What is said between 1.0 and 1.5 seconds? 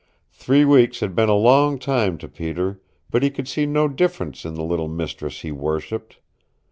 had been a